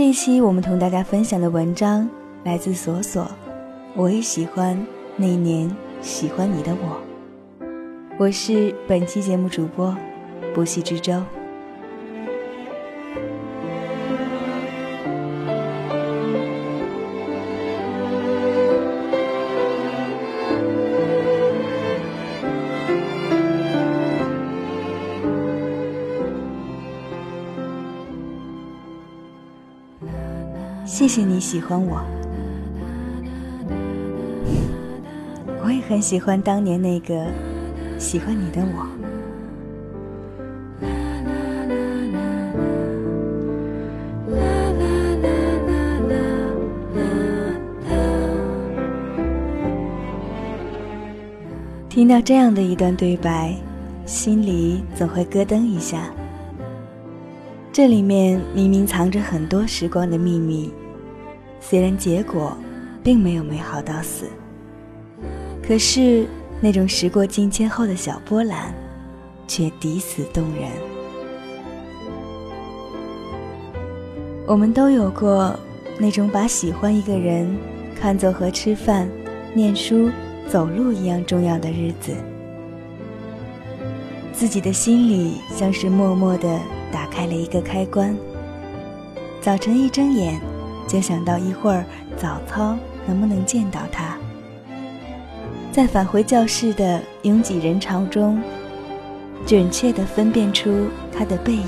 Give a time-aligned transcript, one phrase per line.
[0.00, 2.08] 这一期我们同大家分享的文章
[2.42, 3.30] 来自索索，
[3.94, 4.74] 我也喜欢
[5.14, 5.70] 那年
[6.00, 6.98] 喜欢你的我。
[8.18, 9.94] 我是本期节目主播
[10.54, 11.22] 不系之舟。
[31.10, 32.00] 谢谢你喜欢我，
[35.60, 37.26] 我也很喜欢当年那个
[37.98, 38.86] 喜欢你的我。
[51.88, 53.56] 听到这样的一段对白，
[54.06, 56.08] 心里总会咯噔一下。
[57.72, 60.72] 这里面明明藏着很多时光的秘密。
[61.60, 62.56] 虽然结果
[63.02, 64.26] 并没有美好到死，
[65.62, 66.26] 可是
[66.60, 68.74] 那种时过境迁后的小波澜，
[69.46, 70.70] 却抵死动人。
[74.46, 75.54] 我们都有过
[75.98, 77.56] 那种把喜欢一个人
[77.94, 79.08] 看作和吃饭、
[79.54, 80.10] 念书、
[80.48, 82.12] 走路一样重要的日子，
[84.32, 86.58] 自己的心里像是默默的
[86.90, 88.16] 打开了一个开关，
[89.40, 90.40] 早晨一睁眼。
[90.90, 91.84] 就想到一会儿
[92.16, 94.16] 早操能不能见到他，
[95.70, 98.42] 在返回教室的拥挤人潮中，
[99.46, 101.64] 准确地分辨出他的背影，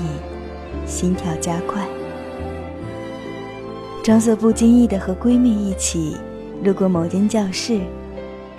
[0.85, 1.87] 心跳加快，
[4.03, 6.17] 装作不经意地和闺蜜一起
[6.61, 7.79] 路过某间教室，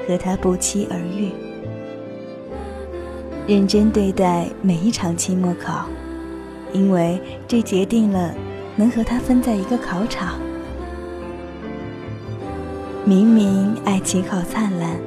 [0.09, 1.31] 和他不期而遇，
[3.47, 5.85] 认真对待每一场期末考，
[6.73, 8.35] 因为这决定了
[8.77, 10.41] 能和他分在一个考场。
[13.07, 14.99] 明明爱情好灿烂，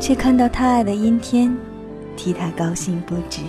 [0.00, 1.56] 却看到他爱的阴天，
[2.16, 3.42] 替他高兴不止。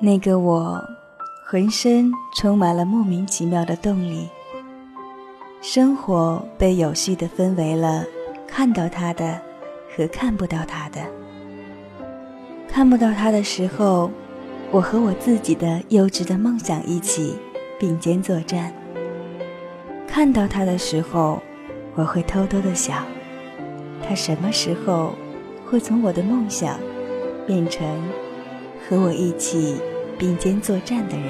[0.00, 0.80] 那个我，
[1.44, 4.28] 浑身充满了莫名其妙的动力。
[5.60, 8.04] 生活被有序的分为了
[8.46, 9.40] 看到他的
[9.96, 11.00] 和看不到他的。
[12.68, 14.08] 看不到他的时候，
[14.70, 17.36] 我和我自己的幼稚的梦想一起
[17.76, 18.70] 并肩作战；
[20.06, 21.42] 看到他的时候，
[21.96, 23.04] 我会偷偷的想，
[24.06, 25.12] 他什么时候
[25.66, 26.78] 会从我的梦想
[27.48, 27.84] 变成
[28.88, 29.76] 和我一起。
[30.18, 31.24] 并肩作战的人，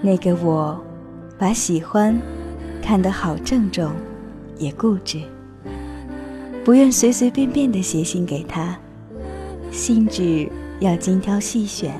[0.00, 0.82] 那个我，
[1.38, 2.18] 把喜欢
[2.82, 3.92] 看得好郑重，
[4.56, 5.20] 也固执，
[6.64, 8.74] 不愿随随便便的写信给他，
[9.70, 10.48] 信纸
[10.80, 11.92] 要精挑细选，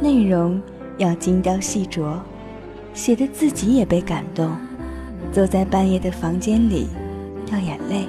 [0.00, 0.58] 内容
[0.98, 2.18] 要精雕细琢。
[2.94, 4.50] 写的自己也被感动，
[5.32, 6.88] 坐在半夜的房间里
[7.46, 8.08] 掉眼泪，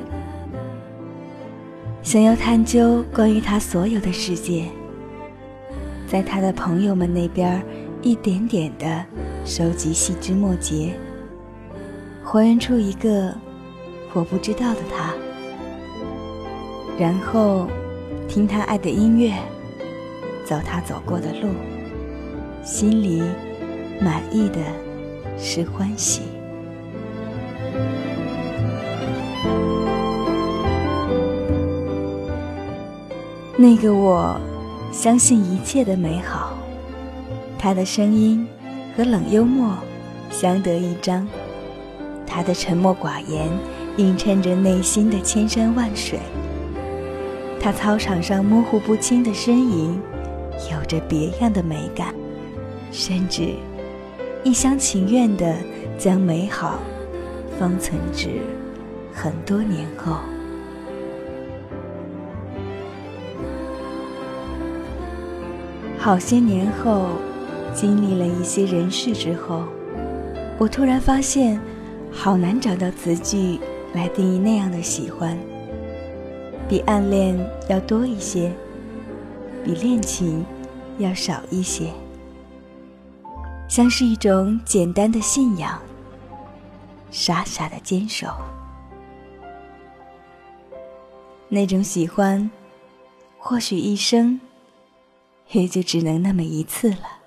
[2.01, 4.66] 想要探究关于他所有的世界，
[6.07, 7.63] 在他的朋友们那边
[8.01, 9.05] 一点点的
[9.45, 10.95] 收集细枝末节，
[12.23, 13.31] 还原出一个
[14.13, 15.13] 我不知道的他，
[16.97, 17.67] 然后
[18.28, 19.33] 听他爱的音乐，
[20.45, 21.49] 走他走过的路，
[22.64, 23.23] 心里。
[24.02, 24.59] 满意的
[25.38, 26.22] 是欢喜。
[33.58, 34.40] 那个我，
[34.90, 36.58] 相信一切的美好。
[37.58, 38.47] 他的声音
[38.96, 39.76] 和冷幽默
[40.32, 41.28] 相得益彰，
[42.26, 43.50] 他的沉默寡言
[43.97, 46.20] 映衬着内心的千山万水。
[47.59, 50.02] 他操场上模糊不清的身影，
[50.72, 52.16] 有着别样的美感，
[52.91, 53.53] 甚至。
[54.44, 55.53] 一厢情愿的
[55.97, 56.80] 将美好
[57.59, 58.40] 封存至
[59.14, 60.16] 很多年后，
[65.97, 67.09] 好些年后，
[67.74, 69.66] 经历了一些人事之后，
[70.58, 71.59] 我突然发现，
[72.09, 73.59] 好难找到词句
[73.94, 75.38] 来定义那样的喜欢，
[76.70, 77.38] 比暗恋
[77.68, 78.53] 要多一些，
[79.66, 80.46] 比恋情
[80.97, 81.88] 要少一些，
[83.69, 85.79] 像是一种简单的信仰，
[87.11, 88.27] 傻傻的坚守。
[91.47, 92.49] 那种喜欢，
[93.37, 94.41] 或许一生
[95.51, 97.18] 也就只能那么一次了。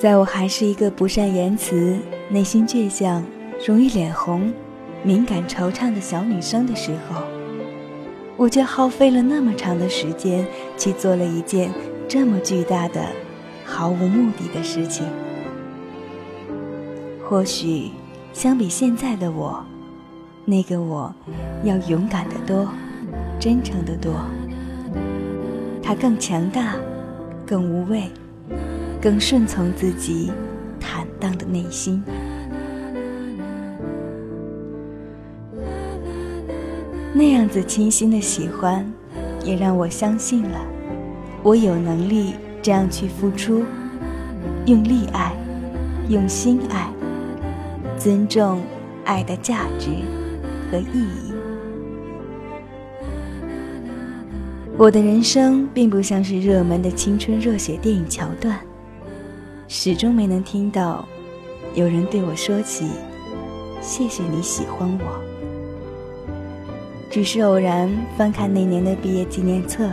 [0.00, 1.94] 在我还是一个不善言辞、
[2.30, 3.22] 内心倔强、
[3.66, 4.50] 容易脸红、
[5.02, 7.20] 敏感惆怅的小女生的时候，
[8.38, 10.46] 我却耗费了那么长的时间
[10.78, 11.70] 去做了一件
[12.08, 13.04] 这么巨大的、
[13.62, 15.06] 毫无目的的事情。
[17.22, 17.90] 或许，
[18.32, 19.62] 相比现在的我，
[20.46, 21.14] 那个我
[21.62, 22.66] 要勇敢得多，
[23.38, 24.14] 真诚得多。
[25.82, 26.74] 他更强大，
[27.44, 28.04] 更无畏。
[29.00, 30.30] 更顺从自己
[30.78, 32.02] 坦荡的内心，
[37.14, 38.84] 那样子清新的喜欢，
[39.42, 40.60] 也让我相信了，
[41.42, 43.64] 我有能力这样去付出，
[44.66, 45.32] 用力爱，
[46.10, 46.92] 用心爱，
[47.98, 48.60] 尊重
[49.06, 49.88] 爱的价值
[50.70, 51.32] 和意义。
[54.76, 58.58] 我的人生并不像是热门的青春热血电影桥段。
[59.72, 61.06] 始终没能听到
[61.74, 62.90] 有人对我说起
[63.80, 65.22] “谢谢你喜欢我”，
[67.08, 67.88] 只是偶然
[68.18, 69.88] 翻看那年的毕业纪念册，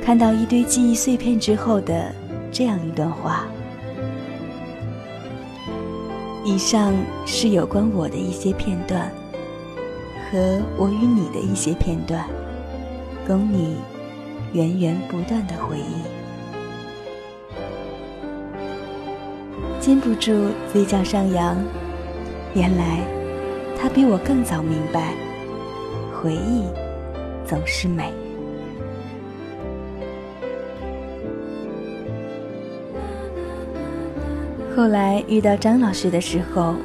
[0.00, 2.14] 看到一堆记忆碎片之后的
[2.52, 3.46] 这样一段话。
[6.44, 6.94] 以上
[7.26, 9.10] 是有关我的一些片段，
[10.30, 12.24] 和我与你的一些片段，
[13.26, 13.74] 供你
[14.52, 16.21] 源源不断的回忆。
[19.82, 21.56] 禁不住嘴角上扬，
[22.54, 23.00] 原来
[23.76, 25.12] 他比我更早明白，
[26.14, 26.62] 回忆
[27.44, 28.04] 总是美。
[34.76, 36.76] 后来遇到张老师的时候，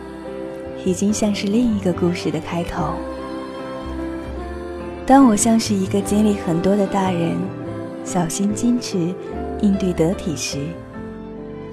[0.83, 2.93] 已经像是另一个故事的开头。
[5.05, 7.37] 当我像是一个经历很多的大人，
[8.03, 9.13] 小心矜持，
[9.61, 10.57] 应对得体时。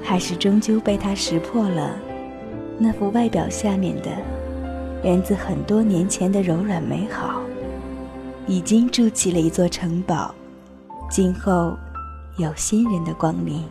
[0.04, 1.96] 还是终究被他识破了，
[2.78, 4.10] 那副外表下面的，
[5.02, 7.40] 源自很多年前的柔软美好，
[8.46, 10.32] 已经筑起了一座城堡，
[11.10, 11.74] 今后
[12.38, 13.64] 有新人的光临。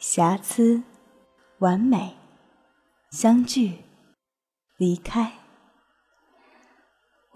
[0.00, 0.82] 瑕疵，
[1.58, 2.14] 完美，
[3.10, 3.74] 相聚，
[4.76, 5.32] 离开。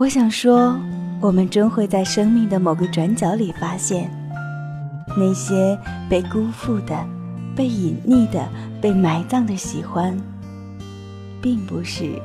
[0.02, 0.76] 我想说，
[1.20, 4.10] 我们终会在生命的某个转角里发现，
[5.16, 5.78] 那些
[6.10, 7.06] 被辜负的、
[7.54, 8.44] 被隐匿的、
[8.80, 10.18] 被埋葬的喜欢，
[11.40, 12.20] 并不是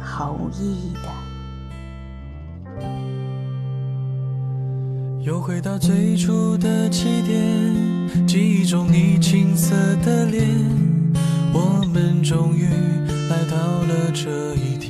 [0.00, 1.10] 毫无意义的。
[5.24, 10.46] 又回到最初的起点，记忆中你青涩的脸，
[11.52, 12.68] 我们终于
[13.28, 14.89] 来到了这一天。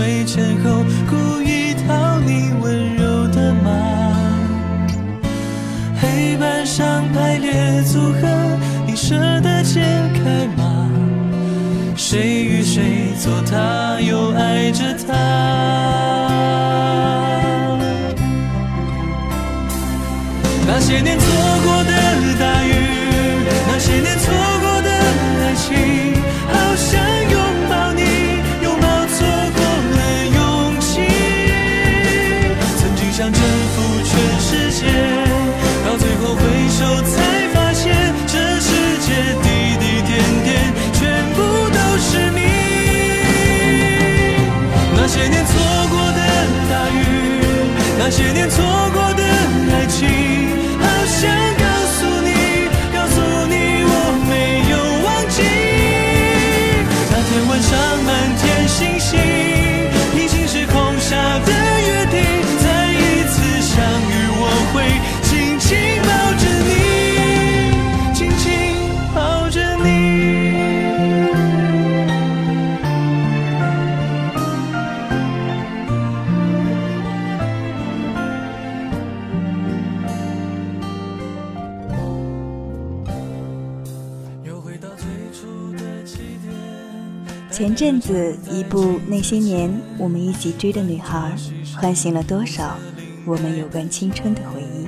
[87.51, 91.35] 前阵子，一部《那些年我们一起追的女孩》，
[91.77, 92.77] 唤醒了多少
[93.25, 94.87] 我们有关青春的回忆。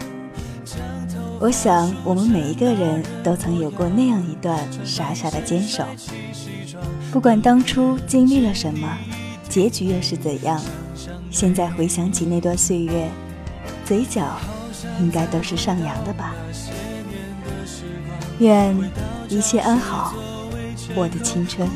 [1.42, 5.84] 我想，我们每一个人都曾有过那样一段傻傻的坚守。
[7.12, 8.98] 不管当初经历了什么，
[9.50, 10.62] 结局又是怎样，
[11.30, 13.10] 现在回想起那段岁月，
[13.84, 14.40] 嘴角
[15.02, 16.34] 应该都是上扬的吧。
[18.40, 18.74] 愿
[19.28, 20.14] 一切安好，
[20.96, 21.68] 我的青春。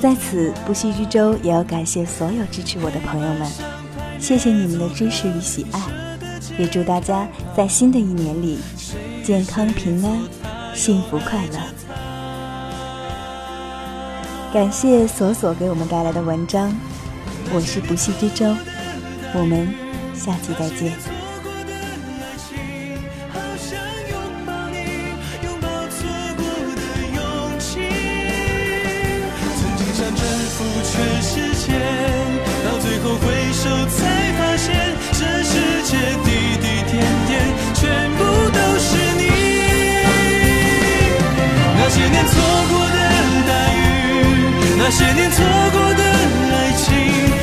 [0.00, 3.50] 在此不息之舟，也要感谢所有支持我的朋友们，
[4.20, 5.80] 谢谢你们的支持与喜爱，
[6.56, 7.26] 也祝大家
[7.56, 8.60] 在新的一年里
[9.24, 10.20] 健康平安、
[10.72, 11.58] 幸福快乐。
[14.52, 16.72] 感谢索索给我们带来的文章，
[17.52, 18.54] 我是不息之舟，
[19.34, 19.68] 我们
[20.14, 21.17] 下期再见。
[42.48, 42.98] 错过的
[43.46, 46.02] 大雨那些年错过的
[46.56, 47.37] 爱情。